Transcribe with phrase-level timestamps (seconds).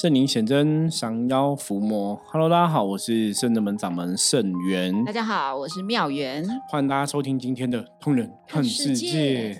[0.00, 2.18] 圣灵显真，降妖伏魔。
[2.28, 5.04] Hello，大家好，我是圣德门掌门圣元。
[5.04, 6.42] 大家好，我是妙元。
[6.70, 9.52] 欢迎大家收听今天的《通人看世界》。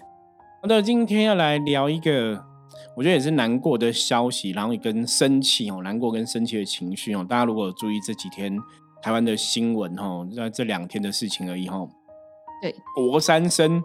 [0.62, 2.42] 好的，今天要来聊一个，
[2.96, 7.22] 我觉得也是难过的消息，然后也跟生气哦，难过跟生气的情绪哦。
[7.28, 8.58] 大家如果注意这几天
[9.02, 11.86] 台湾的新闻哦，在这两天的事情而已哦。
[12.62, 13.84] 对，国三生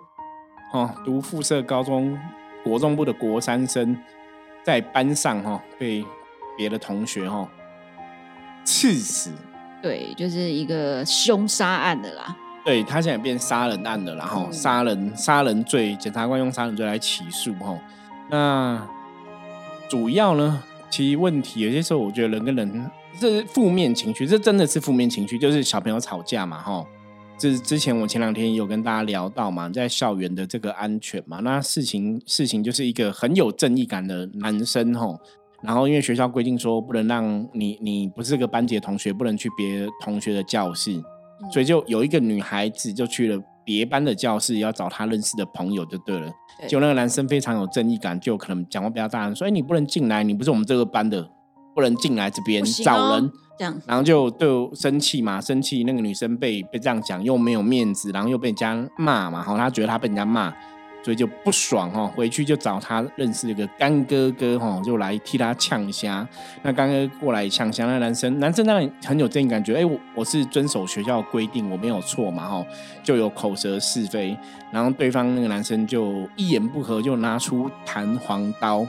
[0.71, 2.17] 哦，读附设高中
[2.63, 3.97] 国中部的国三生，
[4.63, 6.01] 在班上哈被。
[6.57, 7.47] 别的同学哈，
[8.63, 9.31] 刺死，
[9.81, 12.35] 对，就是一个凶杀案的啦。
[12.65, 17.77] 对他现在变杀人案的，然后杀人杀人罪，检察官用杀人罪来起诉哈。
[18.29, 18.87] 那
[19.87, 26.83] 主要呢，其实问题有些时候，我觉得人跟人这是负面情绪，这真的是负面情绪，就是小朋友吵架嘛哈。
[27.37, 35.15] 这之前我前两天有跟大家聊到嘛，在校园的这个安全嘛，那事情事情就是一个很有正义感的男生哈。
[35.61, 41.01] 然后，因为学校规定说不能让你，你不是个班级的同学，不能去别同学的教室，
[41.51, 46.31] 所以就有一个女孩子就去了别班的教室，要找她认识的朋友就对了。
[46.67, 51.27] 就那个男生非常有正义感，就可能讲话比较大声，说：“哎，你不能进来，你不是我们这个班的，
[51.73, 60.53] 不能进来这边找人。”这样，然后就就生气嘛，生气那个女生被被这样讲，又没有面子，然后又被人家骂嘛，然后，她觉得她被人家骂。
[61.05, 66.27] 所以就不爽哈，回去就找他认识一个干哥哥哈，就来替他呛虾。
[66.63, 72.65] 那干哥过来呛虾，那男生男生当然很有正义感，觉得哎，我我是遵守学校规定，我没有错嘛哈，
[73.03, 74.35] 就有口舌是非。
[74.71, 78.79] 然后对方那个男生就一言不合就拿出弹簧刀，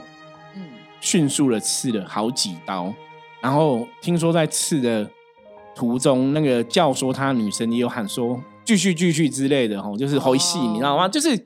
[0.55, 0.63] 嗯，
[0.99, 2.91] 迅速的刺了好几刀。
[3.41, 5.07] 然后听说在刺的
[5.75, 11.07] 途中，那个教唆他女生也有喊说继续继续之类的哈，就是回戏，你知道吗？
[11.07, 11.39] 就是。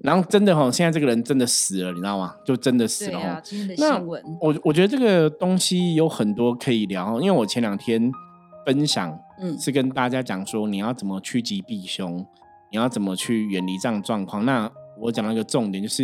[0.00, 2.34] 然后真的哈，现在这个人真的死了，你知道吗？
[2.44, 3.40] 就真的死了哈。
[3.42, 8.10] 今天的新闻，我我觉得这个东西有很多可以聊，因为我前两天
[8.66, 12.26] 分享，嗯，是跟大家讲说你要怎么趋吉避凶，
[12.70, 14.44] 你要怎么去远离这样状况。
[14.44, 16.02] 那我讲到一个重点，就是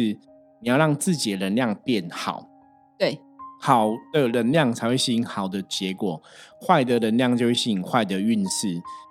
[0.60, 2.48] 你要让自己的能量变好，
[2.96, 3.20] 对，
[3.60, 6.22] 好的能量才会吸引好的结果，
[6.64, 8.68] 坏的能量就会吸引坏的运势。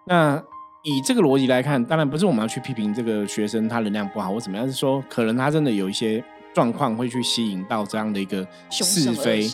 [0.07, 0.41] 那
[0.84, 6.23] 以这个逻辑来看，当然不是我们要去批评这个学生他能量不好或怎么样，是说可能他真的有一些
[6.53, 9.47] 状况会去吸引到这样的一个是非。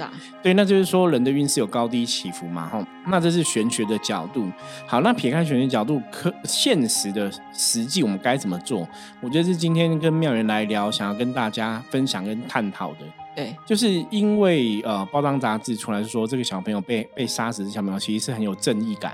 [0.43, 2.87] 对，那就是说人的运势有高低起伏嘛，哈。
[3.07, 4.49] 那这是玄学的角度。
[4.85, 8.87] 好，那撇开玄学角度，可现实的实际我们该怎么做？
[9.21, 12.99] 我觉得是今天跟妙元来聊，想要跟大家分享跟探讨的。
[13.35, 19.13] 对，就是因为呃，报章杂志出来说这个小朋友被被杀死的小朋友，其实是很有正义感。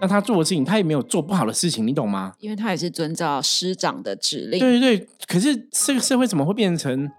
[0.00, 2.34] 那他做的事情，他也没有做不好的事情，你懂吗？
[2.38, 4.60] 因为他也是遵照师长的指令。
[4.60, 7.10] 对对对，可是这个社会怎么会变成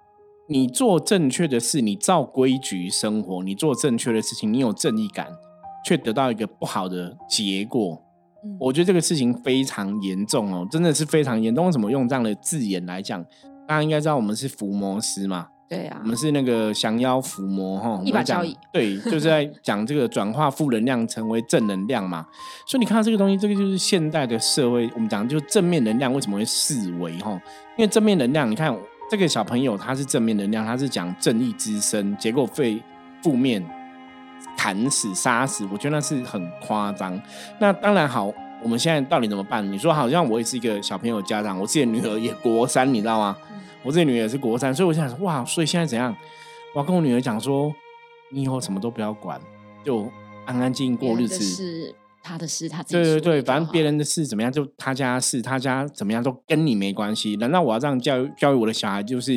[0.47, 5.27] 你做正确的事，你照规矩生活，你做正确的事情，你有正义感，
[5.85, 8.01] 却得到一个不好的结果？
[8.59, 11.65] 我觉得这个事情非常严重哦，真的是非常严重。
[11.65, 13.25] 为什么用这样的字眼来讲？
[13.67, 15.47] 大家应该知道我们是伏魔师嘛。
[15.69, 18.57] 对啊，我们是那个降妖伏魔哈，一把交椅。
[18.71, 22.25] 对，就是在讲这个转化负能量成为正能量嘛。
[22.65, 27.31] 所以你看到这个东西，这个就是现代的社会，我们讲就正面能量为什么会四维哈？
[27.77, 28.73] 因为正面能量，你看
[29.11, 32.81] 这个小朋友他是正面能量，他是讲正义之声，结果被
[33.21, 33.61] 负面
[34.55, 37.21] 砍死杀死，我觉得那是很夸张。
[37.59, 38.31] 那当然好，
[38.63, 39.69] 我们现在到底怎么办？
[39.69, 43.35] 你说好像我也是一个小朋友家长，我自己的女儿也国三，你知道吗？
[43.83, 46.15] 我这女儿是国三，所以我想说，哇，所以现在怎样？
[46.73, 47.73] 我要跟我女儿讲说，
[48.31, 49.39] 你以后什么都不要管，
[49.83, 50.09] 就
[50.45, 51.43] 安安静静过日子。
[51.43, 57.37] 是他的事，他对对对，反正别人的事怎么样，就他家事，他家怎么样都跟你没关系。
[57.37, 59.33] 难道我要这样教育教育我的小孩，就是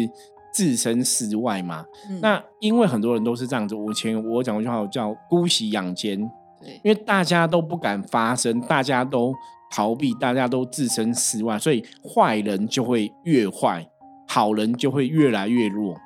[0.53, 1.85] 置身事外吗？
[2.21, 3.77] 那因为很多人都是这样子。
[3.77, 6.19] 我前我讲过一句话，叫姑息养奸。
[6.61, 9.33] 对，因为大家都不敢发声，大家都
[9.71, 13.89] 逃避，大家都置身事外，所以坏人就会越坏。
[14.33, 15.99] 好人就会越来越弱，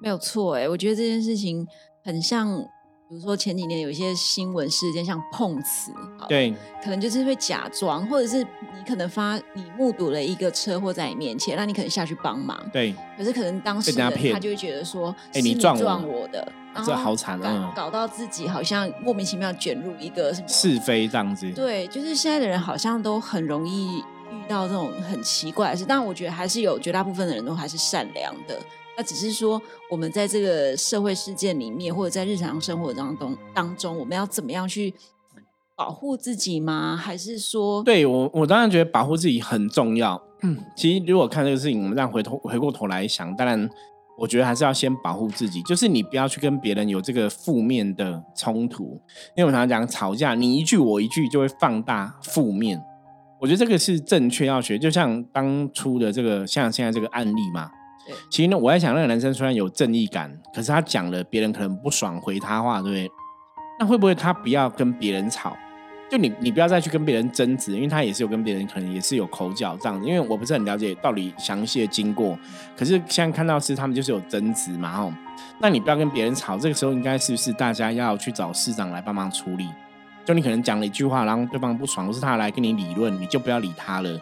[0.00, 1.66] 没有错哎，我觉得这件事情
[2.02, 2.48] 很像，
[3.10, 5.92] 比如说前几年有一些新闻事件，像碰瓷，
[6.26, 6.50] 对，
[6.82, 15.76] 可能就是会假装，或者是你可能发你目睹了一个车祸在你面前，那你可能下去帮忙，对，可是可能当时他就会觉得说，哎，你撞
[16.08, 16.26] 我。
[16.28, 16.50] 的，
[16.86, 24.02] 这好惨啊，搞到自己好像莫名其妙卷入一个是非这样子，对，就是现在的人好像都很容易。
[24.48, 28.58] 到这种很奇怪的事，但我觉得还是有绝大部分的人都还是善良的。
[28.96, 34.92] 那只是说，我们在这个社会事件里面，或者在日常生活当中当中，我们要怎么样去
[35.76, 36.96] 保护自己吗？
[36.96, 40.20] 还是说，对我，我当然觉得保护自己很重要。
[40.42, 43.70] 嗯，其实如果看这个事情，我们这样回头回过头来想，当然
[44.16, 49.00] 我觉得还是要先保护自己，就是你不要去跟别人有这个负面的冲突，
[49.36, 52.82] 因为我常常讲吵架，你一句我一句就会放大负面。
[53.40, 57.70] 我觉得这个是正确要学，就像当初的这个像现在这个案例嘛。
[58.30, 63.10] 其实呢，我在想，那个男生虽然有正义感，可是他讲了别人可能不爽回他话，对不对？
[63.78, 65.56] 那会不会他不要跟别人吵？
[66.10, 70.06] 就你，你不要再去跟别人争执，因为他也是有跟别人可能也是有口角这样子。
[70.08, 72.36] 因为我不是很了解到底详细的经过，
[72.74, 75.12] 可是现在看到是他们就是有争执嘛，吼。
[75.60, 79.68] 那你不要跟别人吵，这个时候应该是不是大家要去找市长来帮忙处理？
[80.28, 84.20] 就你可能讲了一句话，然后对方不爽，或是他来跟你理论，你就不要理他了，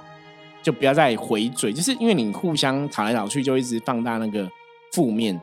[0.63, 4.49] 就不要再回嘴，就是因为你互相吵来吵去，就一直放大那个
[4.93, 5.41] 负面。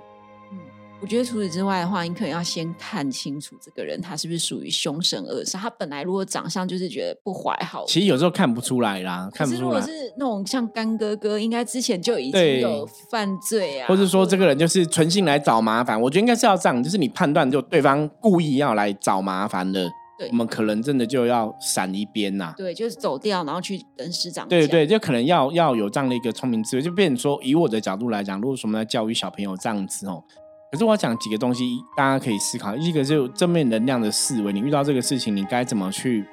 [1.01, 5.57] 我觉得除此之外的话，你可能要先看清楚这个人他是不是属于凶神恶煞。
[5.57, 9.29] 他本来如果长相就是觉得不怀好，其实有时候看不出来啦。
[9.33, 9.67] 看不出来。
[9.67, 15.99] 如果是那种像干哥哥，应该之前就已经有犯罪啊，或者说这个人就是存心来找麻烦。
[15.99, 19.91] 我觉得应该是要这样，就是你判断就对方故意要来找麻烦的，
[20.29, 22.53] 我们可能真的就要闪一边呐。
[22.55, 24.47] 对，就是走掉，然后去跟师长。
[24.47, 30.23] 对对，就可能要要有这样的一个聪明智慧，就变成说，以我的角度来讲，如果说我们在教育小朋友这样子哦。
[30.71, 31.63] 可是我要讲几个东西，
[31.95, 32.75] 大家可以思考。
[32.75, 36.25] 一个就正面能量的思维，你遇到这个事情，你该怎么去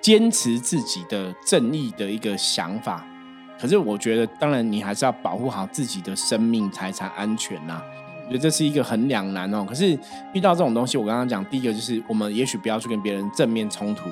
[0.00, 3.04] 坚持自己的正义的一个想法？
[3.58, 7.82] 可是我觉得，当然你还是要保护好自己的生命、财产安全呐。
[8.26, 9.64] 我觉得这是一个很两难哦。
[9.68, 9.98] 可是
[10.32, 14.08] 遇到这种东西，我刚刚讲，第一个就是我们也许不要去跟别人正面冲突。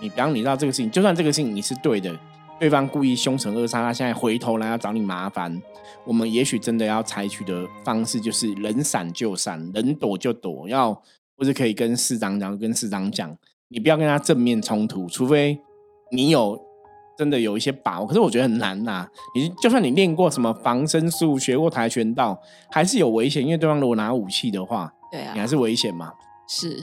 [0.00, 2.16] 你比方你知道这个事情，就算这个事情你是对的。
[2.58, 5.62] 对方故意凶神恶煞，他现在回头来要找你麻烦，
[6.04, 10.92] 我们也许真的要采取的方式就是能闪就闪，能躲就躲，要
[11.38, 13.34] 或者可以跟市长讲，跟市长讲，
[13.68, 15.58] 你不要跟他正面冲突，除非
[16.12, 16.60] 你有
[17.20, 19.06] 真的有一些把握，可是我觉得很难呐。
[19.34, 22.40] 你就算你练过什么防身术，学过跆拳道，
[22.70, 26.14] 还是有危险，因为对方如果拿武器的话，对啊，你还是危险嘛。
[26.48, 26.82] 是，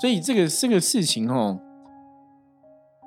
[0.00, 1.58] 所以这个这个事情哦。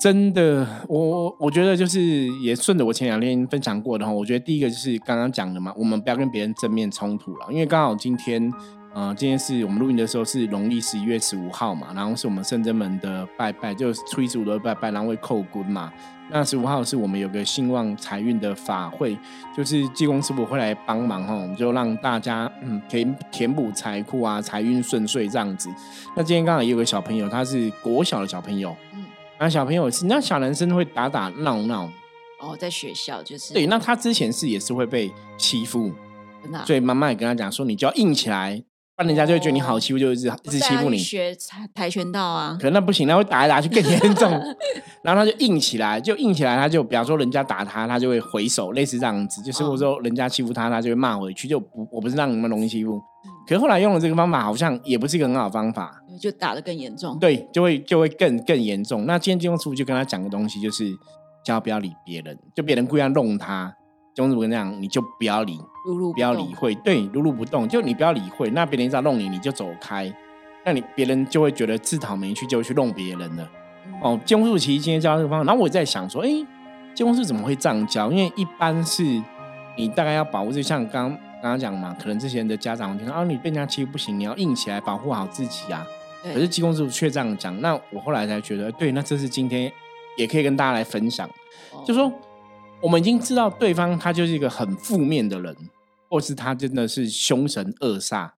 [0.02, 2.00] 真的，我我我觉得就是
[2.42, 8.52] 也顺着我前两天分享过的哈，我觉得第一个就是刚刚讲的嘛，我们不要跟别人正面冲突了，因为刚好今天，
[8.94, 15.92] 呃，今天是我们录音的时候是农历十一月十五号嘛，然后是我们圣真门的拜拜，就初一十五的拜拜，然后会扣棍嘛。
[16.30, 19.18] 那十五号是我们有个兴旺财运的法会，
[19.56, 25.70] 就是济公师傅会来帮忙哈，就让大家嗯填填补财库啊，财运顺遂这样子。
[26.16, 28.76] 那今天刚好也有个小朋友，他是国小的小朋友。
[28.94, 29.06] 嗯
[29.40, 31.88] 那小朋友是，那小男生会打打闹闹
[32.40, 33.68] 哦，在学校就是对。
[33.68, 35.94] 那他之前是也是会被欺负，
[36.42, 36.66] 真的。
[36.66, 38.64] 所以妈妈也跟他讲说，你就要硬起来，
[38.98, 40.98] 不然人家就会觉得你好欺负，就一直一直欺负你。
[40.98, 44.32] 学跆跆拳道啊，可能那不行，那会打来打去更严重。
[45.04, 49.40] 然后他就硬起来，就硬起来，他就比方说人家打他，他就会回手，类似这样子。
[49.44, 53.00] 就是或者说人家欺负他，他就会骂回去，就不我不是让你们容易欺负。
[53.48, 56.02] 可是后来用了这个方法，好像也不是一个很好的方法。
[56.20, 59.06] 就打得更严重，对，就会就会更更严重。
[59.06, 60.92] 那今天金庸师傅就跟他讲个东西，就是
[61.46, 63.72] 叫不要理别人，就别人故意要弄他，
[64.16, 65.60] 金庸师傅跟他讲，你就不要理，
[66.14, 68.50] 不要理会，对，如如不动，就你不要理会。
[68.52, 70.14] 那别人要弄你，你就走开，
[70.66, 73.50] 那你别人就会觉得自讨没趣，就会去弄别人了。
[74.02, 76.28] 哦，金庸师傅其实今天教这个方法，然后我在想说，哎，
[76.94, 78.12] 金庸师傅怎么会这样教？
[78.12, 79.04] 因为一般是
[79.78, 85.86] 你大概要保护，就像刚刚刚讲嘛，可能这些人的家长听到啊，你被人家欺负不行，你要硬起来保护好自己啊。
[86.24, 89.72] 可是济公师傅却这样讲，那我后来才觉得，对，那这是今天
[90.18, 91.30] 也可以跟大家来分享，
[91.86, 92.12] 就说
[92.82, 95.56] 我们已经知道对方他就是一个很负面的人，
[96.10, 98.30] 或是他真的是凶神恶煞，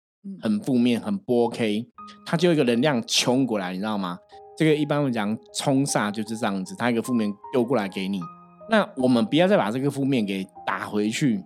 [0.40, 1.87] 很负面，很不 OK，
[2.26, 4.18] 他就一个能量冲过来，你知道吗？
[4.56, 8.20] 这个一般会讲冲煞就是这样子，他一个负面丢过来给你，
[8.68, 11.44] 那我们不要再把这个负面给打回去。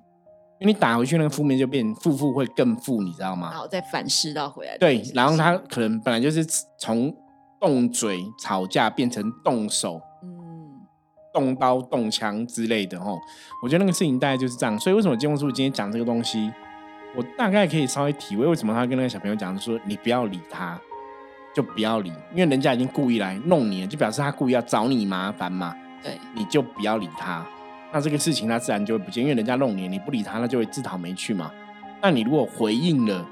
[0.61, 3.51] 因为你打回去那个负面就变负负会更负，你知道吗？
[3.51, 4.79] 然后再反噬到回来。
[4.79, 6.47] 对，然后他可能本来就是
[6.79, 7.13] 从
[7.61, 10.01] 动嘴吵架变成动手，嗯，
[11.33, 13.19] 动刀动枪之类的哦。
[13.63, 14.79] 我觉得那个事情大概就是这样。
[14.79, 16.53] 所以为什么金庸师傅今天讲这个东西，
[17.17, 20.81] 我大概可以稍微体会为什么他跟那个小朋友讲说，你不要理他，
[21.55, 25.75] 就不要理，因为人家已经故意来弄你了，就表示他故意要找你麻烦嘛。
[26.03, 27.47] 对，你就不要理他。
[27.93, 31.53] 那这个事情他自然就会不见，因为人家弄你，你不理他，他就会自讨没趣嘛。
[32.01, 33.25] 那你如果回应了，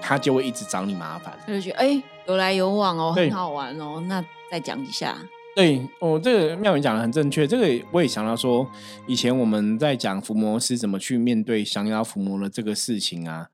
[0.00, 1.32] 他就会一直找你麻烦。
[1.46, 4.02] 他就觉得哎，有来有往哦，很好玩哦。
[4.08, 5.16] 那再讲一下。
[5.54, 7.46] 对，哦，这个妙云讲的很正确。
[7.46, 8.66] 这个我也想到说，
[9.06, 13.48] 以前我们在讲伏魔师怎么去面对降妖伏魔的这个事情啊，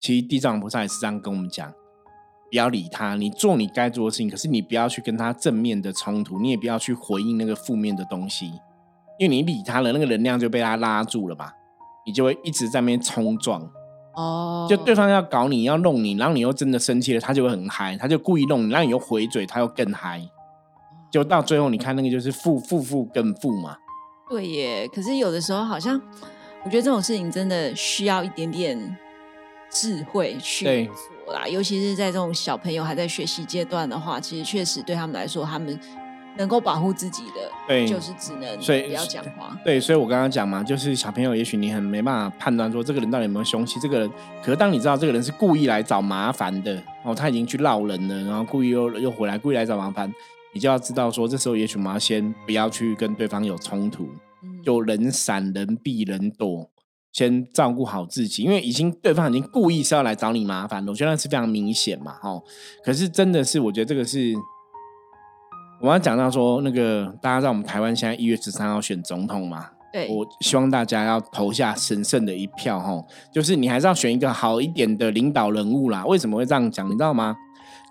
[0.00, 1.68] 其实地藏菩萨也是这样跟我们讲：
[2.50, 8.46] 不要理他，你做你该做的事情，可是你不要去跟他正面的冲突，你也不要去回应那个负面的东西。
[9.18, 11.52] 因为你理他了，那个能量就被他拉住了吧？
[12.06, 13.68] 你就会一直在那边冲撞。
[14.14, 20.22] 哦，就对方要搞你要弄你，然后你又真的生气了，他就会很嗨，他就故意弄你，让你又回嘴，他又更嗨。
[21.10, 23.76] 就到最后，你看那个就是负负负更负嘛。
[24.28, 26.00] 对耶，可是有的时候好像，
[26.64, 28.96] 我觉得这种事情真的需要一点点
[29.70, 30.88] 智慧去
[31.24, 35.78] 做啦，尤其是在这种小朋友还在学习阶段的话，其实确实对他们来说，他们
[36.38, 39.58] 能够保护自己的，对，就是只能所以不要讲话。
[39.64, 44.10] 对，所以我刚刚讲嘛，就是小朋友，也许你很没办法判断说这个人到底有没有凶器，这个人，
[44.44, 50.12] 可是当你知道这个人是故意来找麻烦的，哦，他已经去闹人了，然后故意又又回来，故意来找麻烦。
[50.52, 54.08] 你就要知道，说这时候也许我们要先不要去跟对方有冲突，
[54.64, 56.68] 就人闪人避人躲，
[57.12, 62.40] 先照顾好自己，因为已经对方已经故意是要来找你麻烦，我觉得那是非常明显嘛，哈。
[62.84, 64.34] 可是真的是，我觉得这个是
[65.80, 73.00] 我要讲到说，那个大家知道我们台湾现在一月十三号选总统嘛，对，我希望大家要投下神圣的一票，哈，
[73.32, 76.04] 就是你还是要选一个好一点的领导人物啦。
[76.04, 76.86] 为什么会这样讲？
[76.88, 77.36] 你知道吗？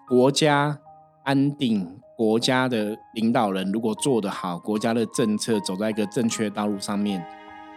[0.08, 0.78] 国家
[1.24, 1.99] 安定。
[2.20, 7.26] 国家的领导人如果做得好，国家的政策走在一个正确道路上面，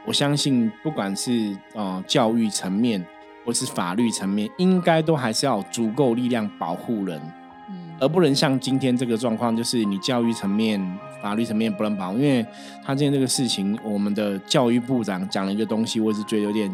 [0.05, 3.07] 我相信不管是呃教育层面
[3.47, 7.23] 或是法律层面，应该都还是要有足够力量保护人，
[7.71, 10.85] 嗯，而不能像今天这个状况，就是你教育层面、
[11.23, 12.45] 法律层面不能保，因为
[12.85, 16.69] 他今天这个事情，我们的教育部长讲了一个东西，我是觉得有点。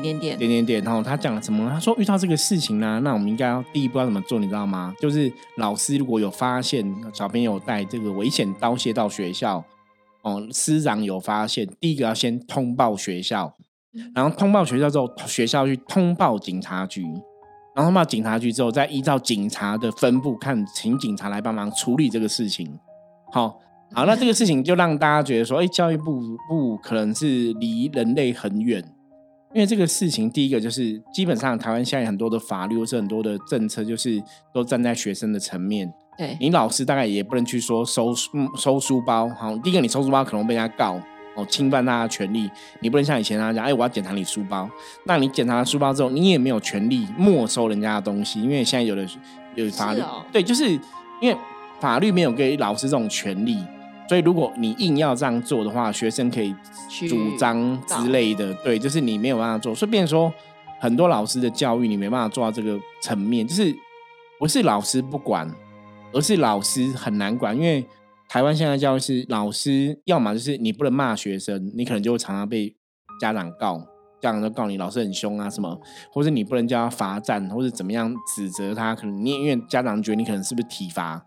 [0.00, 0.84] 点点点，点点点。
[0.84, 1.68] 然后他讲了什么？
[1.68, 4.38] 他说遇到这个事情呢，那我们应该要第一步要怎么做？
[4.38, 4.94] 你知道吗？
[5.00, 9.64] 就是老师如果有发现小朋友带这个危险刀械到学校，
[10.22, 13.54] 哦，师长有发现，第一个要先通报学校，
[14.14, 17.02] 然后通报学校之后，学校去通报警察局，
[17.74, 22.78] 然后通报警察局之后，再依照警察的分布看，请警察来帮忙处理这个事情。
[23.32, 23.58] 好，
[23.94, 28.82] 好，那这个事情就让大家觉得说，哎，教育部部可能是离人类很远。
[29.54, 35.92] 因为这个事情，第一个就是基本上台湾现在很多的法律或是很多的政策，就是都站在学生的层面。
[36.16, 38.14] 对你老师大概也不能去说收
[38.56, 41.00] 收书包，好，第一个你收书包可能被人家告
[41.34, 42.50] 哦，侵犯大家权利。
[42.80, 44.68] 你不能像以前他讲，哎，我要检查你书包，
[45.04, 49.06] 那你检查了书包之后，你也没有权利没收人家的东西，因为现在有的
[49.54, 50.70] 有法律，对，就是
[51.20, 51.36] 因为
[51.80, 53.58] 法律没有给老师这种权利。
[54.12, 56.54] 所以，如果你硬要这样做的话，学生可以
[57.08, 59.74] 主张之类的，对，就是你没有办法做。
[59.74, 60.30] 所以，变说
[60.78, 63.74] 很多老师的教育，你没办法做到这个层面，就是
[64.38, 65.50] 不是老师不管，
[66.12, 67.56] 而是老师很难管。
[67.56, 67.82] 因为
[68.28, 72.76] 台湾现在教育是老师，要么就是你不能骂学生，你可能就会常常被
[73.18, 73.78] 家长告，
[74.20, 75.80] 家长都告你老师很凶啊什么，
[76.12, 81.24] 或者你不能叫他罚站，或者怎么样指责他，可能你因为家长觉得你可能是不是体罚。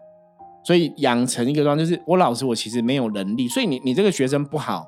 [0.65, 4.87] 所以养成一个状态，就是我老师我其实没有能力，所以你你这个学生不好，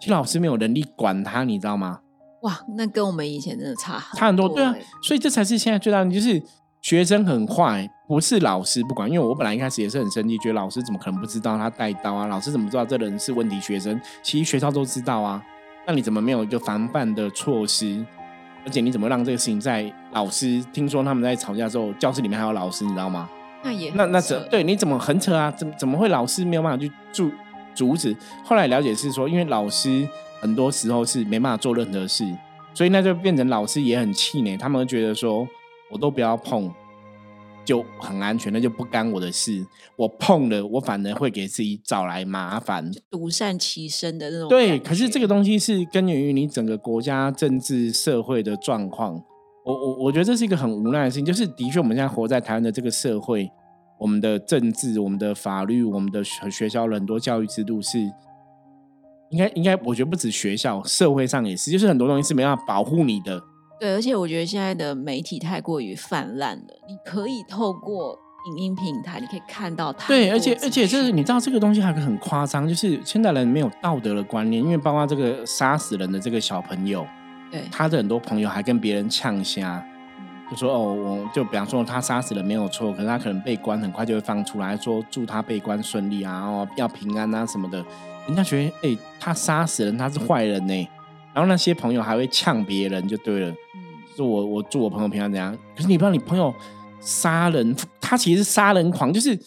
[0.00, 2.00] 其实老师没有能力管他，你知道吗？
[2.42, 6.42] 哇，那跟我们以前真的差差很多，对啊，所以这才是现在最大的，就是
[6.82, 9.10] 学生很坏，不是老师不管。
[9.10, 12.26] 因为我本来一开始也是很生气，觉得老师怎么可能不知道他带刀啊？
[12.26, 14.00] 老师怎么知道这人是问题学生？
[14.22, 15.42] 其实学校都知道啊，
[15.86, 18.04] 那你怎么没有一个防范的措施？
[18.64, 23.28] 而且你怎么让这个事情在老师听说他们在吵架之后，教室里面还有老师，你知道吗？
[23.62, 24.62] 那也那那怎对？
[24.62, 25.50] 你怎么很扯啊？
[25.50, 27.30] 怎怎么会老师没有办法去阻
[27.74, 28.16] 阻止？
[28.44, 30.08] 后来了解是说，因为老师
[30.40, 32.24] 很多时候是没办法做任何事，
[32.74, 34.56] 所以那就变成老师也很气馁。
[34.56, 35.46] 他们会觉得说，
[35.90, 36.72] 我都不要碰，
[37.64, 39.66] 就很安全，那就不干我的事。
[39.96, 44.48] 我碰了，我反而会给自己找来麻烦，独善其身的那种。
[44.48, 49.22] 对，可是这个东西是根源于你整个国家政治社会的状况。
[49.66, 53.50] 我我我觉得这是一个很无奈的事情，就是的确我们现在活在台湾的这个社会，
[53.98, 57.98] 我们的政治、我们的法律、我们的学校很多教育制度是，
[59.30, 63.42] 应该应该，我觉得不止学校，社会上也是，就是很多东西是没办法保护你的。
[63.80, 68.16] 对，而且我觉得现在的媒体太过于泛滥了，你可以透过
[68.52, 70.06] 影音平台，你可以看到它。
[70.06, 77.04] 对，而且而且就是你知道这个东西还很夸张，就是现代人没有道德的观念，因为包括这个杀死人的这个小朋友。
[77.70, 79.84] 他的很多朋友还跟别人呛虾，
[80.50, 87.84] 就说哦，我就比方说他杀死了没有错，可是他可能被关很快就会放出来，说祝他被关顺利啊，哦要平安啊什么的。
[88.26, 90.88] 人家觉得哎，他杀死人，他是坏人呢。
[91.32, 93.48] 然后那些朋友还会呛别人，就对了。
[93.50, 93.56] 嗯，
[94.16, 95.56] 说我我祝我朋友平安怎样？
[95.76, 96.54] 可是你不知道，你朋友
[97.00, 99.38] 杀人，他其实是杀人狂，就是。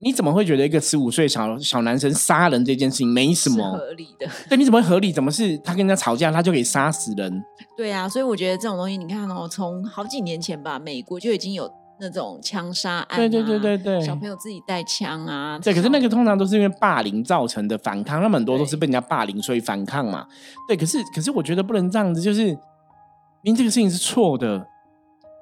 [0.00, 4.28] 你怎么会觉得一个十五岁小小男生杀人这件事情没什么合理的？
[4.48, 5.12] 对，你怎么会合理？
[5.12, 7.42] 怎么是他跟人家吵架，他就可以杀死人？
[7.76, 11.68] 对啊，所以我觉得这种东西，你看哦，从好几年前吧，美国就已经有
[12.00, 20.24] 那种枪杀案、啊，对对对对对小朋友自己带枪啊，对，可是那个通常都是因为霸凌造成的反抗，他们很多都是被人家霸凌，所以反抗嘛。
[20.68, 22.46] 对，可是可是我觉得不能这样子，就是
[23.42, 24.64] 因为这个事情是错的，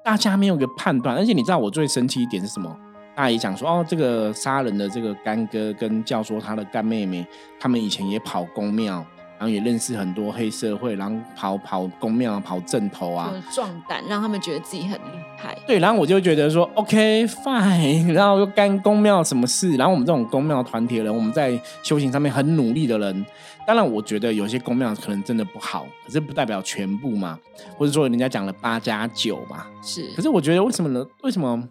[0.03, 2.75] 大家没有一个判断，而且你知道我最生气一点是什么？
[3.17, 7.25] 大家也讲说，哦，这个杀人的这个干哥跟教唆他的干妹妹，
[7.59, 9.03] 他们以前也跑公庙，
[9.39, 15.57] 然后也认识很多黑社会，然后跑跑公庙、跑正头啊，就壮胆，让他们觉得自己很厉害。
[15.65, 19.75] 对，然后我就觉得说，OK fine， 然后又干公庙什么事？
[19.77, 23.25] 然后我们这种公庙团体的人，我们在修行上面很努力的人，
[23.65, 27.39] 当然我觉得有些公庙可能真的不好，可是不代表全部嘛，
[27.79, 29.65] 或者说人家讲了八加九嘛。
[29.81, 31.03] 是，可是我觉得为什么呢？
[31.23, 31.67] 为什么？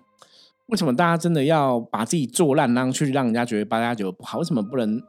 [0.69, 4.39] 为什么大家真的要把自己做烂，然后去让人家觉得八加九不好？
[4.39, 5.01] 为什么不能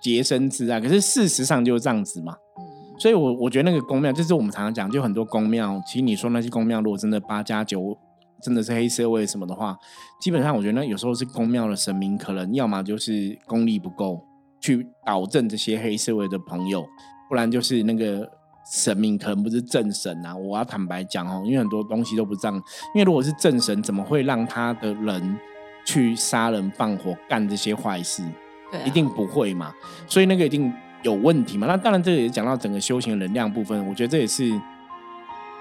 [0.00, 0.80] 洁身自爱？
[0.80, 2.34] 可是事实上就是这样子嘛。
[2.58, 5.80] 嗯，所以我，我觉得那个宫庙，就是我们常常讲，就很多宫庙。
[5.86, 7.98] 其实你说那些宫庙，如果真的八加九，
[8.40, 9.76] 真的是黑社会什么的话，
[10.20, 14.20] 基本上我觉得那有时候是宫庙的神明，可能要么就是功力不够，
[14.60, 16.84] 去导正这些黑社会的朋友，
[17.28, 18.28] 不然就是那个
[18.64, 20.36] 神明可能不是正神啊。
[20.36, 22.54] 我要坦白讲哦，因为很多东西都不这样。
[22.94, 25.38] 因为如果是正神，怎么会让他的人
[25.84, 28.22] 去杀人放火干这些坏事？
[28.70, 29.72] 对啊、一定不会嘛，
[30.06, 31.66] 所以那个一定有问题嘛。
[31.66, 34.50] 那当然，这个也讲到整个修行能量部分，我觉得这也是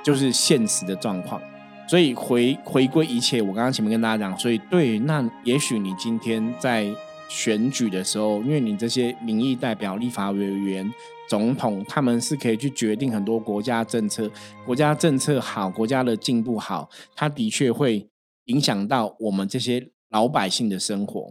[0.03, 1.41] 就是现实的状况。
[1.89, 6.89] 所以回回归一切，我刚刚前面跟大家讲，所以对，那也许你今天在
[7.27, 10.89] 选举的时候，因为你这些民意代表、立法委员、
[11.32, 14.30] 总统，他们是可以去决定很多国家政策，
[14.66, 18.06] 国家政策好，国家的进步好，它的确会
[18.48, 21.22] 影响到我们这些老百姓的生活。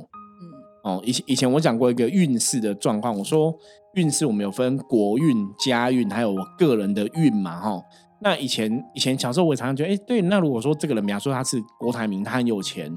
[0.40, 3.54] 嗯，哦，以前以前我讲过一个运势的状况，我说
[3.92, 7.82] 运势我们有分国运、家运，还有我个人的运嘛，哈。
[8.22, 12.90] 那以前以前小时候我也常常觉得，哎，对，那如果说这个人，比方说他是郭台铭，他很有钱，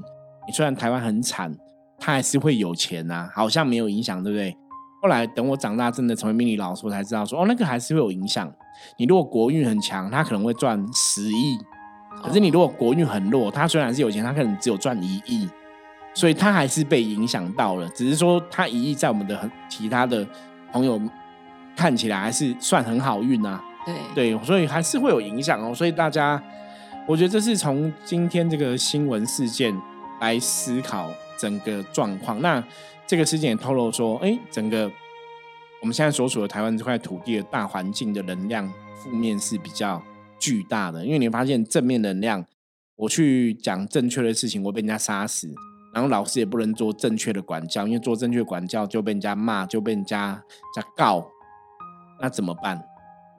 [0.46, 1.54] 你虽然台湾很惨，
[1.98, 4.56] 他还是会有钱呐、好像没有影响，对不对？
[5.04, 8.50] 后来等我长大，真的成为命理老师，我才知道说，哦，那个还是会有影响。
[8.96, 11.58] 你如果国运很强，他可能会赚十亿，
[12.22, 15.46] 可是你如果国运很弱，他虽然是有钱，他可能只有赚一亿。
[16.14, 20.26] 所以他还是被影响到了，只是说他一亿在我们的很其他的
[20.72, 20.98] 朋友
[21.76, 25.74] 看起来还是算很好运啊，对对，所以还是会有影响哦。
[25.74, 26.42] 所以大家，
[27.06, 29.78] 我觉得这是从今天这个新闻事件
[30.22, 32.40] 来思考整个状况。
[32.40, 32.64] 那
[33.06, 34.90] 这个事件也透露说，哎，整个
[35.84, 38.66] 我们现在所处的台湾这块土地的大环境的能量
[38.96, 40.02] 负面是比较
[40.38, 42.42] 巨大的，因为你发现正面能量，
[42.96, 45.46] 我去讲正确的事情，我被人家杀死。
[45.92, 50.42] 然后老师也不能做正确的管教，因为做正确管教就被人家骂，就被人家
[50.74, 51.28] 在告，
[52.18, 52.82] 那怎么办？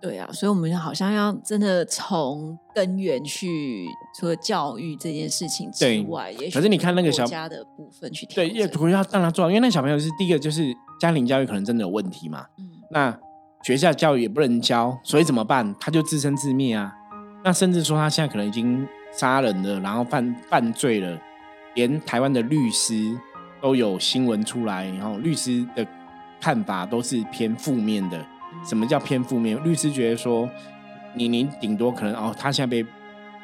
[0.01, 3.87] 对啊，所以我们好像要真的从根源去，
[4.19, 12.45] 除了教育这件事情之外，也许可是你看那个小家的部分去调对，因为整国家当然做到，因为那小朋友是第一个，就是家庭教育可能真的有问题嘛。
[12.57, 13.17] 嗯那
[13.63, 15.75] 学校教育也不能教，所以怎么办？
[15.79, 16.93] 他就自生自灭啊。
[17.43, 21.19] 那甚至说他现在可能已经杀人了，然后犯犯罪了，
[21.73, 23.19] 连台湾的律师
[23.59, 25.85] 都有新闻出来，然后律师的
[26.39, 28.23] 看法都是偏负面的。
[28.67, 29.61] 什么叫偏负面？
[29.63, 30.49] 律师觉得说，
[31.15, 32.85] 你你顶多可能哦，他现在被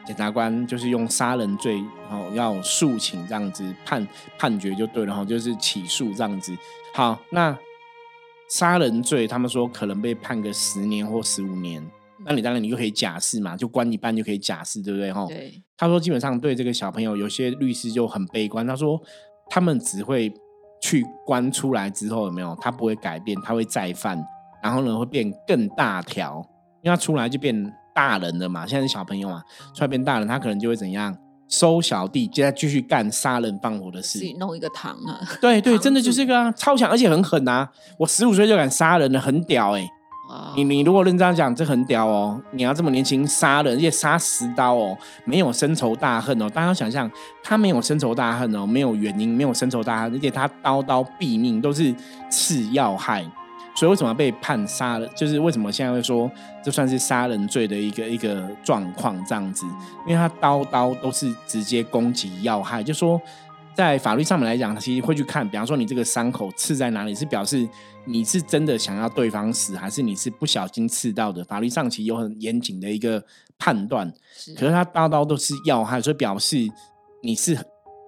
[0.05, 1.75] 检察官就是用杀人罪，
[2.09, 4.07] 然后要诉请这样子判
[4.37, 6.55] 判决就对了，然后就是起诉这样子。
[6.93, 7.57] 好，那
[8.49, 11.85] 杀人罪他们说可能被判个十年或十五年，
[12.25, 15.13] 那你当然你就可以假释嘛，就关一半就可以假释，对不对？
[15.13, 18.65] 哈，对他说基本上对这个小朋友，有些律师就很悲观。
[18.65, 18.99] 他说
[19.49, 20.33] 他们只会
[20.81, 24.21] 去关出来之后有没有，他不会改变，他会再犯，
[24.61, 26.45] 然后呢会变更大条，
[26.81, 29.41] 因为他出来就变大人了嘛，现在是小朋友嘛，
[29.73, 31.15] 出来变大人，他可能就会怎样
[31.49, 34.25] 收小弟，接着继续干杀人放火的事自。
[34.25, 37.69] 己弄一个糖啊，对对，真的就是这个啊，超强，而且很狠啊！
[37.97, 39.81] 我十五岁就敢杀人了，很屌哎、
[40.29, 42.41] 哇你你如果认真讲，这很屌哦！
[42.51, 46.49] 你要这么年轻杀人，而且杀十刀哦，没有深仇大恨哦。
[46.49, 47.11] 大家要想象，
[47.43, 51.93] 他没有深仇大恨哦，没有原因，没有深仇大恨，而且他刀刀毙命，都是
[52.29, 53.29] 次要害。
[53.75, 55.07] 所以为什么被判杀了？
[55.09, 56.29] 就是为什么现在会说
[56.63, 59.65] 这算是杀人罪的一个一个状况这样子？
[60.05, 63.19] 因为他刀刀都是直接攻击要害，就说
[63.73, 67.67] 在法律上面来讲，其实会去看，比方说你这个伤口刺在哪里，是表示
[68.05, 71.43] 你是真的想要对方死，还是你是不小心刺到的？
[71.45, 73.23] 法律上其实有很严谨的一个
[73.57, 74.11] 判断。
[74.35, 76.57] 是可是他刀刀都是要害，所以表示
[77.23, 77.57] 你是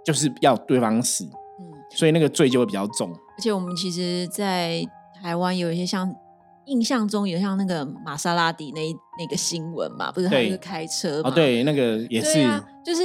[0.06, 3.10] 就是要对方死，嗯，所以那个罪就会比较重。
[3.12, 4.84] 而且我们其实，在
[5.24, 6.14] 台湾有一些像
[6.66, 8.82] 印象中有像那个玛莎拉蒂那
[9.18, 11.30] 那个新闻嘛，不是他就是开车嘛？
[11.30, 12.46] 哦，对，那个也是，
[12.84, 13.04] 就是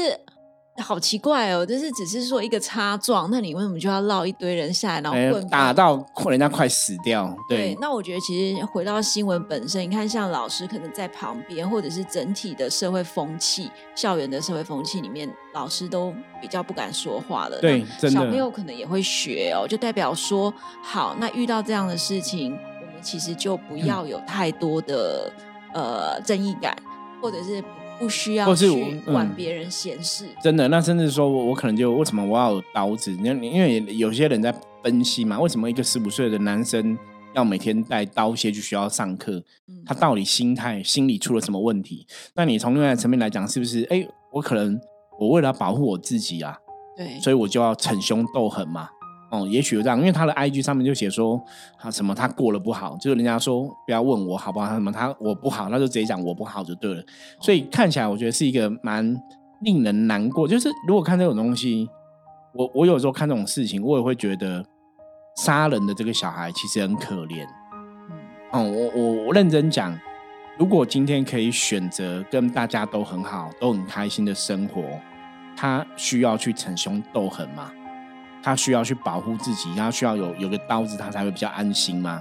[0.83, 7.37] 好奇怪哦，就是只是说一个擦撞，那你为什么就要绕一堆人下来，然后棍打到人家快死掉？
[7.49, 17.61] 对，那我觉得其实回到新闻本身，你看像老师可能在旁边，或者是整体的社会风气、校园的社会风气里面，老师都比较不敢说话了。
[17.61, 25.33] 对，小朋友可能也会学哦，就代表说，好，那遇到这样的事情，我们其实就不要有太多的
[25.75, 26.77] 呃正义感，
[27.21, 27.61] 或者是。
[27.61, 27.69] 不
[28.07, 30.69] 需要去管别人闲事，真的。
[30.69, 33.11] 那甚至说，我我可能就为什么我要有刀子？
[33.13, 36.99] 因为因为有些人在分析嘛，为什么一个十五岁的男生
[37.35, 39.43] 要每天带刀械去学校上课？
[39.87, 42.07] 他到底心态、心理出了什么问题？
[42.35, 43.85] 那你从另外层面来讲，是不是？
[43.91, 44.79] 哎，我可能
[45.19, 46.55] 我为了保护我自己啊，
[46.95, 48.91] 对，所以我就要逞凶斗狠嘛。
[49.31, 51.39] 哦，也许有这样，因为他的 I G 上面就写说
[51.79, 57.03] 他什么他过了不好，就是人家说不要问我好不好，他什么他我不好，那就直接讲我不好就对了。
[57.41, 59.15] 所以看起来我觉得是一个蛮
[59.61, 60.49] 令人难过。
[60.49, 61.89] 就是如果看这种东西，
[62.55, 64.65] 我我有时候看这种事情，我也会觉得
[65.37, 67.47] 杀人的这个小孩其实很可怜。
[68.53, 69.95] 嗯，我我我认真讲，
[70.59, 74.83] 如果今天可以选择跟大家都很好、都很开心的生活，
[75.55, 77.71] 他需要去逞凶斗狠吗？
[78.49, 82.19] 他需要去保护自己，他需要有有个刀子，他才会比较安心嘛。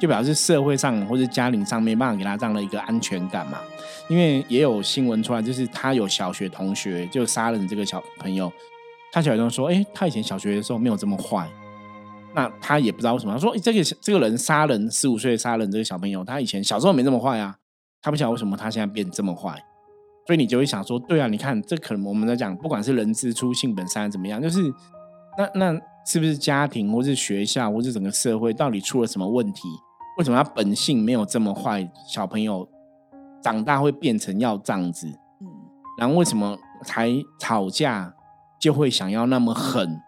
[0.00, 3.60] 就表示社会上或者家庭上没办法给他这样的一个安全感嘛。
[4.08, 8.52] 因为也有新闻出来，就是他有小学同学就杀人这个小朋友，
[9.12, 11.48] 他小学同学说：“哎，他以前小学的时候没有这么坏。”
[12.34, 17.56] 那他也不知道为什么，他说：“这个这个人杀人十五岁杀人这个小朋友，他以前小时候没这么坏啊。”
[18.02, 19.56] 他不晓得为什么他现在变这么坏，
[20.26, 24.60] 所以你就会想说：“对啊，你看这可能我们在讲，不管是人之初性本善怎么样，就是。”
[25.38, 29.62] 那那是不是家庭，或是学校，或是整个社会，到底出了什么问题？
[30.18, 31.88] 为什么他本性没有这么坏？
[32.06, 32.68] 小朋友
[33.40, 35.06] 长大会变成要这样子？
[35.40, 35.46] 嗯，
[35.98, 38.12] 然后为什么才吵架
[38.60, 40.00] 就会想要那么狠？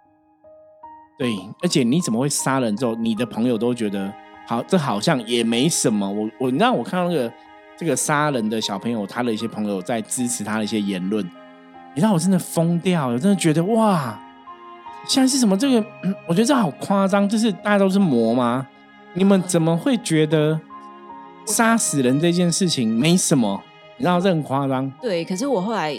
[1.18, 1.32] 对，
[1.62, 4.12] 而且你怎么会杀人之后，你的朋友都觉得
[4.46, 6.10] 好，这好像也没什么。
[6.10, 7.32] 我我你让我看到那个
[7.78, 11.24] 这个杀人的小朋友，他的一些朋友在支持他的一些言论，
[11.94, 14.20] 你让我真的疯掉，我真的觉得哇！
[15.06, 15.56] 现在是什么？
[15.56, 15.84] 这个
[16.26, 18.66] 我觉得这好夸张，就是大家都是魔吗？
[19.14, 20.58] 你们怎么会觉得
[21.46, 23.62] 杀死人这件事情没什么？
[23.96, 24.90] 你知道这很夸张。
[25.00, 25.94] 对，可是我后来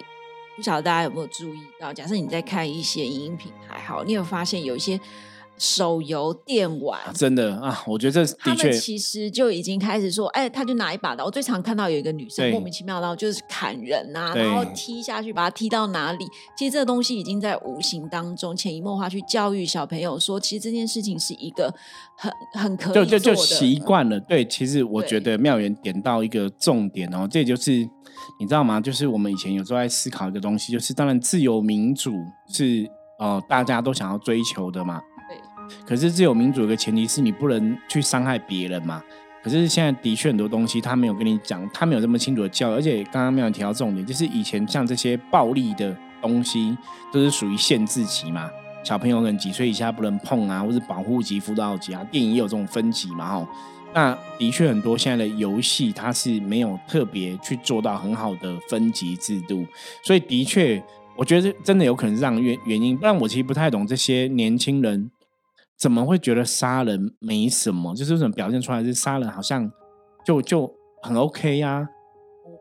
[0.55, 4.99] 不晓得大家有没有注意到，假设你在看一些影音平台，好，你有发现有一些。
[5.57, 11.25] 手游电玩真的啊，我觉得这的确其实就已经开始说，哎，他就拿一把刀。
[11.25, 16.25] 我最常看到有一个女生莫名其妙然后就是砍人啊，然后踢下去，把他踢到哪里？
[16.57, 21.73] 其实这个东西已经在无形当中潜移默化去教育小朋友说，其实这件事情是一个
[22.17, 24.19] 很很可以就就就习惯了。
[24.19, 27.71] 对，其实我觉得妙元点到一个重点哦，这就是
[28.39, 28.81] 你知道吗？
[28.81, 32.13] 就是我们以前有时候在思考一个东西，就是当然自由民主
[32.49, 32.85] 是
[33.19, 35.01] 呃大家都想要追求的嘛。
[35.85, 39.01] 可是自由民主有个前提是你不能去伤害别人嘛。
[39.43, 42.73] 可是现在的确很多东西他没有跟你讲，他没有这么清楚的教育。
[42.73, 46.75] 而且刚刚没有提到重点，就是以前像这些暴力的东西
[47.13, 48.49] 都是属于限制级嘛，
[48.83, 52.03] 小朋友可能几岁以下不能碰啊，或者保护级、辅导级啊。
[52.11, 53.47] 电影也有这种分级嘛，吼。
[53.93, 59.63] 那的确很多现在的游戏它是没有特别去做到很好的分级制度，
[60.03, 60.83] 所以的确
[61.15, 62.97] 我觉得真的有可能是这样原原因。
[62.97, 65.11] 不然我其实不太懂这些年轻人。
[65.77, 67.93] 怎么会觉得杀人没什么？
[67.95, 69.69] 就是怎么表现出来是杀人，好像
[70.25, 71.87] 就就很 OK 呀？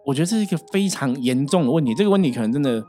[0.07, 1.95] 我觉得这是一个非常严重的问题。
[1.95, 2.83] 这个问题可能真的，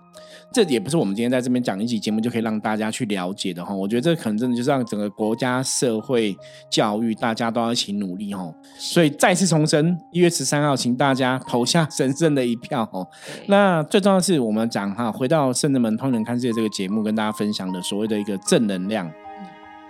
[0.54, 3.74] 这也不是我们今天在这边讲一集节目就可以让大家去了解的哈。
[3.74, 6.36] 我觉得这可能真的就是让整个国家社会
[6.70, 8.54] 教育大家都要一起努力哈。
[8.78, 13.08] 所以再次重申，一月十三号，请大家投下神圣的一票哦。
[13.48, 19.10] 那最重要的是，我们讲哈，回到圣人门通人看世界这个节目，跟大家分享的所谓的一个正能量。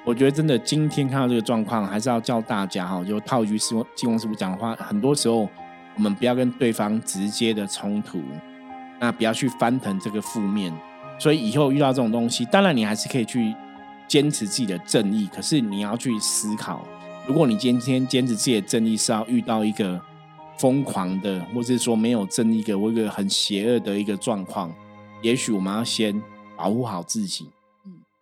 [0.06, 5.50] 我觉得真的，今天看到这个状况，还是要叫大家哈，就套一句师傅、金光师傅讲的话，很多时候
[5.96, 8.22] 我们不要跟对方直接的冲突，
[9.00, 10.72] 那不要去翻腾这个负面。
[11.18, 13.56] 所以以后遇到这种东西，当然你还是可以去
[14.08, 16.86] 坚持自己的正义，可是你要去思考，
[17.26, 20.00] 如果你今天坚持自己的正义是要遇到一个
[20.60, 24.72] 疯狂的，或者说没有正义的，或一个很邪恶的一个状况，
[25.24, 26.22] 也许我们要先
[26.56, 27.50] 保护好自己。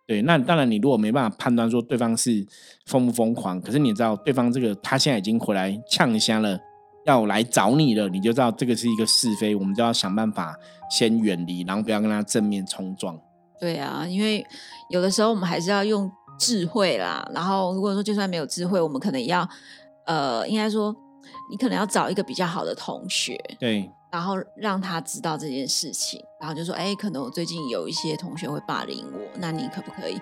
[0.06, 2.46] 对，那当然，你如果没办法判断说对方是
[2.84, 6.58] 疯不疯狂，可是你知道对方这个他现在已经回来呛香了，
[7.06, 10.54] 要来找你了，你就知道这个是一个是非，我们就要想办法
[10.90, 13.18] 先远离，然后不要跟他正面冲撞。
[13.58, 14.44] 对啊，因为
[14.90, 17.26] 有的时候我们还是要用智慧啦。
[17.34, 19.48] 然后如果说就算没有智慧，我们可能要
[20.04, 20.94] 呃，应该说
[21.50, 23.38] 你可能要找一个比较好的同学。
[23.58, 23.90] 对。
[24.14, 30.16] 然后让他知道这件事情，然后就说：“哎，可能我最近有一些同学会霸凌我，那你可不可以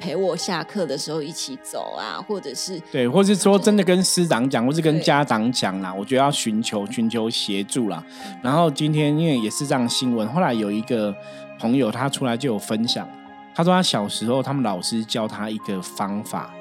[0.00, 2.18] 陪我下课的时候一起走啊？
[2.26, 8.04] 或者是对，或是说真的跟师长讲，或是跟家长讲啦，我觉得要寻求寻求协助啦。
[8.42, 11.14] 然后今天因为也是这样新闻，后来有一个
[11.60, 13.08] 朋友他出来就有分享，
[13.54, 16.52] 他说他小时候他们老师教他一个方法，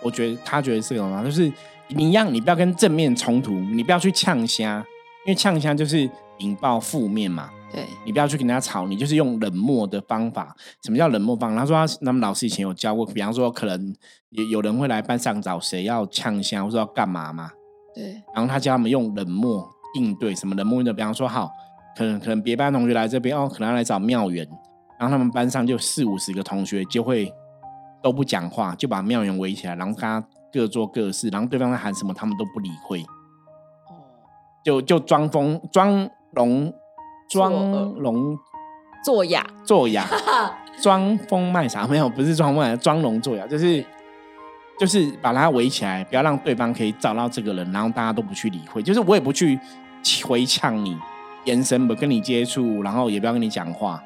[0.00, 1.22] 我觉得他觉得是什么？
[1.22, 1.52] 就是
[1.88, 4.82] 你一样，你不要跟正面冲突，你不要去呛虾。
[5.24, 10.54] 因为呛虾就是引爆负面嘛，对你不要去跟人家吵，你就是用冷漠的方法。
[10.82, 11.54] 什么叫冷漠方？
[11.54, 13.94] 他说他他们老师以前有教过，比方说可能
[14.30, 17.50] 有有人会来班上找谁要呛香，或者要干嘛嘛，
[17.94, 18.22] 对。
[18.34, 20.92] 然后他教他们用冷漠应对，什么冷漠应对？
[20.92, 21.50] 比方说好，
[21.96, 24.48] 可能可能别班同学来这边哦，可能要来找妙元，
[24.98, 27.32] 然后他们班上就四五十个同学就会
[28.02, 33.04] 都不讲话，就把妙元围起来，然后跟他各做各事，然后对方在喊什么，他们都不理会。
[34.64, 36.72] 就就装疯装聋，
[37.28, 38.38] 装聋
[39.04, 40.06] 作哑，作哑，
[40.80, 43.84] 装疯卖傻没有，不是装疯卖傻，装聋作哑，就是
[44.78, 49.58] 就是把他围起来，不要让对方可以找到这个人，然后大家都不去理会，就是我也不去
[50.24, 50.96] 回呛你，
[51.44, 54.02] 眼神不跟你接触，然后也不要跟你讲话，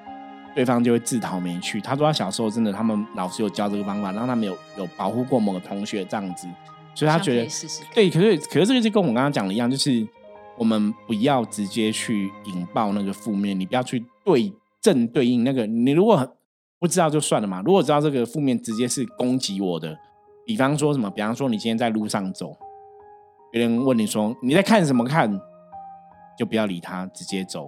[0.54, 1.80] 对方就会自讨没趣。
[1.80, 6.48] 他说他小时候真的，他们老师有教这个方法，让他们有有保护过某个同学这样子，
[6.94, 7.46] 所以他觉得
[7.94, 10.06] 对，可是可是这个就跟我刚刚讲的一样，就是。
[10.58, 15.66] 我们不要直接去引爆那个负面，你不要去对正对应那个。
[15.66, 16.36] 你如果
[16.78, 17.62] 不知道就算了嘛。
[17.64, 19.96] 如果知道这个负面直接是攻击我的，
[20.46, 22.56] 比方说什么，比方说你今天在路上走，
[23.52, 25.40] 别人问你说你在看什么看，
[26.38, 27.66] 就不要理他，直接走，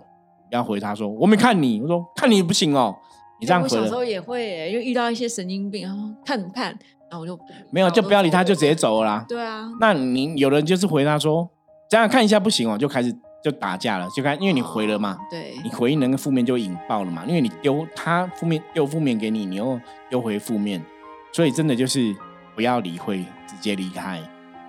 [0.49, 1.81] 不要回他说我没看你。
[1.83, 2.97] 我说看你不行哦，
[3.41, 3.65] 你这样回。
[3.65, 6.67] 我小时候也会，因为遇到一些神经病，然后看不看，
[7.11, 7.39] 然后我就
[7.71, 9.27] 没有就不要理他，就直接走了啦。
[9.29, 11.51] 对啊，那你有人就是回他说。
[11.89, 20.85] 这样看一下不行哦，就开始就打架了，就看因为你回了嘛，对，你回应那个负面就引爆了嘛，因为你丢他负面丢负面给你，你又丢回负面，
[21.33, 22.15] 所以真的就是
[22.55, 24.21] 不要理会，直接离开。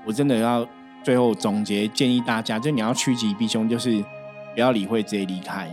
[0.05, 0.65] 我真的要
[1.03, 4.01] 最后总结建议大家，就你要趋吉避凶，就是
[4.53, 5.69] 不要理会，直接离开。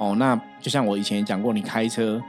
[0.00, 2.20] 哦，那就像我以前讲过，你开车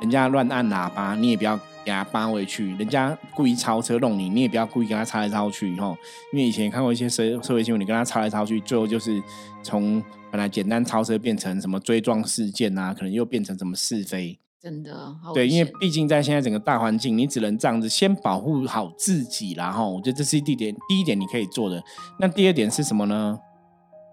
[0.00, 1.58] 人家乱按喇叭，你也不要。
[1.84, 5.96] 给他扒回去，人家故意超车弄你，你也不要故意跟他超来超去哈。
[6.32, 9.22] 因为以前看过一些社社会新闻，你跟他超来超去，最后就是
[9.62, 14.38] 从本来简单超车变成什么追撞事件啊，可能又变成什么是非。
[14.60, 21.82] 真的，对，因为毕竟在现在整个大环境，你只能这样子先保护好自己然后我觉得这是第一点，第一点你可以做的。
[22.18, 23.38] 那第二点是什么呢？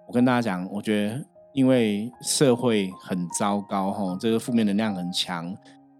[0.07, 1.21] 我跟大家讲，我觉得
[1.53, 5.53] 因为社会很糟糕哈，这个负面能量很强。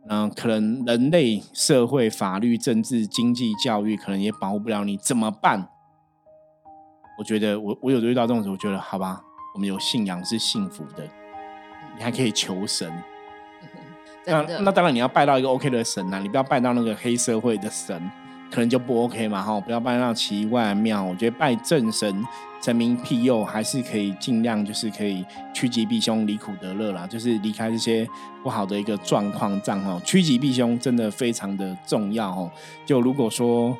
[0.10, 5.70] 嗯，可能人类社会、法律、政治、经济、教育，可能也保护不了你，怎么办？
[7.18, 9.22] 我觉得，我我有遇到这种时候，我觉得好吧，
[9.54, 11.04] 我们有信仰是幸福的，
[11.98, 12.92] 你还可以求神。
[14.26, 18.12] 那那当然你要拜到一个 OK 的神啊，你不要拜到那个黑社会的神。
[18.52, 21.04] 可能就不 OK 嘛，哈，不要拜那奇怪的庙。
[21.04, 22.26] 我觉得拜正神、
[22.62, 28.08] 神明庇佑，还是可以尽量就是可以趋吉避凶、离苦得乐啦，就是离开这些
[28.42, 30.00] 不好的一个状况，这样哈。
[30.04, 32.52] 趋吉避凶真的非常的重要哦。
[32.86, 33.78] 就如果说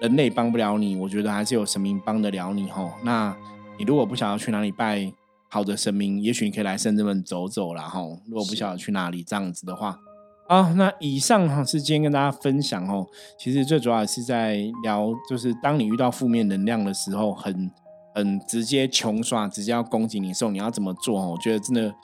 [0.00, 2.92] 人类帮不了你，我觉得还是有神明帮得了你哦。
[3.02, 3.34] 那
[3.78, 5.12] 你如果不想要去哪里拜
[5.48, 8.00] 好的神明，也许你可以来圣人们走走啦哈。
[8.26, 9.98] 如果不晓得去哪里这样子的话。
[10.46, 13.06] 啊，那以上哈是今天跟大家分享哦。
[13.38, 17.70] 其实最主要是在聊，就是当你遇到负面能量的时候，很
[18.14, 21.18] 很直接穷刷，直接要攻击你的时候，你要怎么做？
[21.18, 21.94] 哦，我觉得真的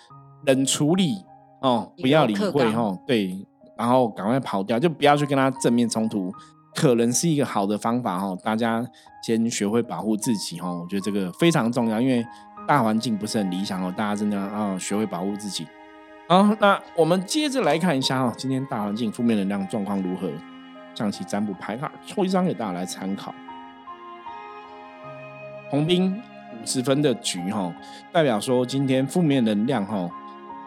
[0.47, 1.23] 冷处理
[1.61, 2.99] 哦，不要理会哈。
[3.07, 6.33] 对，然后赶快跑掉，就不要去跟他正面冲突，
[6.75, 8.39] 可能是一个好的方法哦。
[8.43, 8.83] 大家
[9.23, 12.27] 先学会保护自己哦，我觉得这个非常重要，因为
[12.67, 15.67] 大环境不是很理想哦，大家真的要学会保护自己。
[16.31, 20.31] 好，那我们接着来看一下哈，今天大环境负面能量状况如何？
[20.95, 23.35] 象棋占卜牌卡抽一张给大家来参考。
[25.69, 26.17] 红兵
[26.53, 27.75] 五十分的局哈，
[28.13, 30.09] 代表说今天负面能量哈，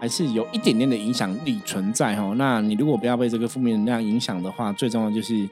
[0.01, 2.33] 还是有一点点的影响力存在哈。
[2.35, 5.49] 那你如果不要被这个负面能量影响的话，最重要就是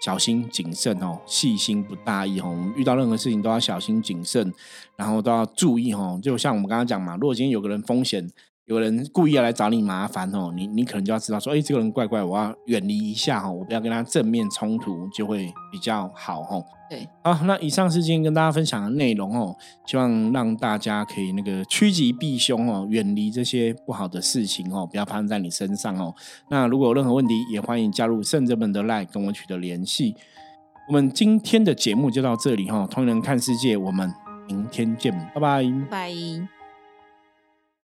[0.00, 2.48] 小心谨慎哦，细心不大意哈。
[2.48, 4.50] 我们遇到任何事情都要小心谨慎，
[4.96, 6.18] 然后都要注意哈。
[6.22, 8.26] 就像我们刚刚讲嘛，如果今天有个人风险。
[8.70, 16.62] 有人故意要来找你麻烦哦，你你可能就要知道说，哎，这个人怪怪，我要远离一下哈，我不要跟他正面冲突，就会比较好哈。
[16.88, 19.56] 对，好，那以上是今天跟大家分享的内容哦，
[19.86, 26.14] 希望让大家可以那个趋吉避凶哦，远离这些不好的事情哦，不要发生在你身上哦。
[26.48, 30.14] 那如果有任何问题，也欢迎加入圣者们的 line 跟我取得联系。
[30.86, 34.12] 我们今天的节目就到这里哈，同人看世界，我们
[34.46, 36.59] 明天见，拜拜，拜。